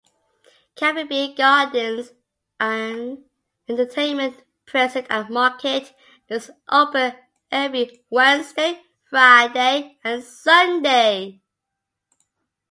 Caribbean 0.75 1.35
Gardens, 1.35 2.13
an 2.59 3.23
entertainment 3.69 4.41
precinct 4.65 5.11
and 5.11 5.29
market, 5.29 5.93
is 6.27 6.49
open 6.67 7.13
every 7.51 8.03
Wednesday, 8.09 8.81
Friday 9.03 9.99
and 10.03 10.23
Sunday. 10.23 11.39